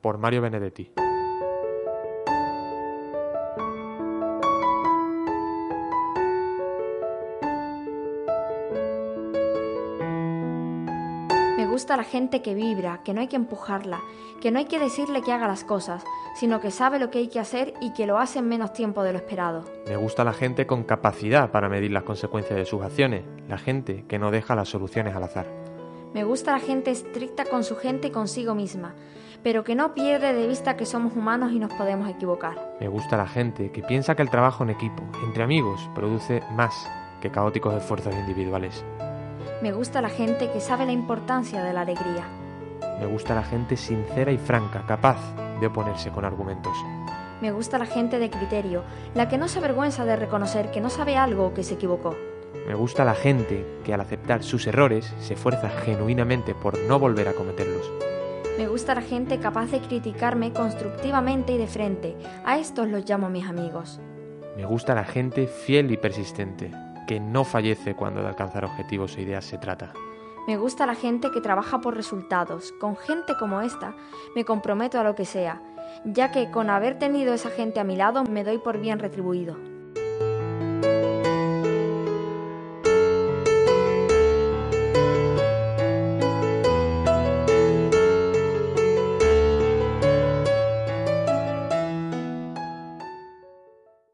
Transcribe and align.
por 0.00 0.18
Mario 0.18 0.42
Benedetti. 0.42 0.92
Me 11.56 11.66
gusta 11.66 11.96
la 11.96 12.04
gente 12.04 12.40
que 12.42 12.54
vibra, 12.54 13.02
que 13.02 13.12
no 13.12 13.20
hay 13.20 13.26
que 13.26 13.36
empujarla, 13.36 14.00
que 14.40 14.50
no 14.50 14.58
hay 14.58 14.66
que 14.66 14.78
decirle 14.78 15.22
que 15.22 15.32
haga 15.32 15.48
las 15.48 15.64
cosas, 15.64 16.04
sino 16.36 16.60
que 16.60 16.70
sabe 16.70 17.00
lo 17.00 17.10
que 17.10 17.18
hay 17.18 17.28
que 17.28 17.40
hacer 17.40 17.74
y 17.80 17.92
que 17.92 18.06
lo 18.06 18.18
hace 18.18 18.38
en 18.38 18.48
menos 18.48 18.72
tiempo 18.72 19.02
de 19.02 19.12
lo 19.12 19.18
esperado. 19.18 19.64
Me 19.88 19.96
gusta 19.96 20.22
la 20.22 20.32
gente 20.32 20.66
con 20.66 20.84
capacidad 20.84 21.50
para 21.50 21.68
medir 21.68 21.90
las 21.90 22.04
consecuencias 22.04 22.56
de 22.56 22.64
sus 22.64 22.82
acciones, 22.82 23.24
la 23.48 23.58
gente 23.58 24.04
que 24.06 24.20
no 24.20 24.30
deja 24.30 24.54
las 24.54 24.68
soluciones 24.68 25.16
al 25.16 25.24
azar. 25.24 25.67
Me 26.14 26.24
gusta 26.24 26.52
la 26.52 26.58
gente 26.58 26.90
estricta 26.90 27.44
con 27.44 27.64
su 27.64 27.76
gente 27.76 28.08
y 28.08 28.10
consigo 28.10 28.54
misma, 28.54 28.94
pero 29.42 29.62
que 29.62 29.74
no 29.74 29.92
pierde 29.92 30.32
de 30.32 30.46
vista 30.46 30.76
que 30.76 30.86
somos 30.86 31.14
humanos 31.14 31.52
y 31.52 31.58
nos 31.58 31.72
podemos 31.74 32.08
equivocar. 32.08 32.76
Me 32.80 32.88
gusta 32.88 33.18
la 33.18 33.26
gente 33.26 33.70
que 33.70 33.82
piensa 33.82 34.14
que 34.14 34.22
el 34.22 34.30
trabajo 34.30 34.64
en 34.64 34.70
equipo, 34.70 35.02
entre 35.24 35.42
amigos, 35.42 35.88
produce 35.94 36.42
más 36.52 36.88
que 37.20 37.30
caóticos 37.30 37.74
esfuerzos 37.74 38.14
individuales. 38.14 38.84
Me 39.62 39.72
gusta 39.72 40.00
la 40.00 40.08
gente 40.08 40.50
que 40.50 40.60
sabe 40.60 40.86
la 40.86 40.92
importancia 40.92 41.62
de 41.62 41.72
la 41.74 41.82
alegría. 41.82 42.26
Me 43.00 43.06
gusta 43.06 43.34
la 43.34 43.44
gente 43.44 43.76
sincera 43.76 44.32
y 44.32 44.38
franca, 44.38 44.84
capaz 44.86 45.18
de 45.60 45.66
oponerse 45.66 46.10
con 46.10 46.24
argumentos. 46.24 46.76
Me 47.42 47.52
gusta 47.52 47.78
la 47.78 47.86
gente 47.86 48.18
de 48.18 48.30
criterio, 48.30 48.82
la 49.14 49.28
que 49.28 49.38
no 49.38 49.46
se 49.46 49.58
avergüenza 49.58 50.04
de 50.04 50.16
reconocer 50.16 50.70
que 50.70 50.80
no 50.80 50.88
sabe 50.90 51.16
algo 51.16 51.46
o 51.46 51.54
que 51.54 51.62
se 51.62 51.74
equivocó. 51.74 52.16
Me 52.66 52.74
gusta 52.74 53.04
la 53.04 53.14
gente 53.14 53.66
que 53.84 53.94
al 53.94 54.00
aceptar 54.00 54.42
sus 54.42 54.66
errores 54.66 55.12
se 55.20 55.34
esfuerza 55.34 55.70
genuinamente 55.70 56.54
por 56.54 56.78
no 56.80 56.98
volver 56.98 57.28
a 57.28 57.32
cometerlos. 57.32 57.90
Me 58.58 58.66
gusta 58.66 58.94
la 58.94 59.02
gente 59.02 59.38
capaz 59.38 59.70
de 59.70 59.80
criticarme 59.80 60.52
constructivamente 60.52 61.52
y 61.52 61.58
de 61.58 61.66
frente. 61.66 62.16
A 62.44 62.58
estos 62.58 62.88
los 62.88 63.08
llamo 63.08 63.30
mis 63.30 63.46
amigos. 63.46 64.00
Me 64.56 64.66
gusta 64.66 64.94
la 64.94 65.04
gente 65.04 65.46
fiel 65.46 65.92
y 65.92 65.96
persistente, 65.96 66.72
que 67.06 67.20
no 67.20 67.44
fallece 67.44 67.94
cuando 67.94 68.20
de 68.20 68.28
alcanzar 68.28 68.64
objetivos 68.64 69.16
e 69.16 69.22
ideas 69.22 69.44
se 69.44 69.58
trata. 69.58 69.92
Me 70.48 70.56
gusta 70.56 70.86
la 70.86 70.94
gente 70.94 71.30
que 71.30 71.40
trabaja 71.40 71.80
por 71.80 71.94
resultados. 71.94 72.72
Con 72.80 72.96
gente 72.96 73.36
como 73.38 73.60
esta 73.60 73.94
me 74.34 74.44
comprometo 74.44 74.98
a 74.98 75.04
lo 75.04 75.14
que 75.14 75.24
sea, 75.24 75.62
ya 76.04 76.32
que 76.32 76.50
con 76.50 76.70
haber 76.70 76.98
tenido 76.98 77.34
esa 77.34 77.50
gente 77.50 77.80
a 77.80 77.84
mi 77.84 77.96
lado 77.96 78.24
me 78.24 78.44
doy 78.44 78.58
por 78.58 78.80
bien 78.80 78.98
retribuido. 78.98 79.56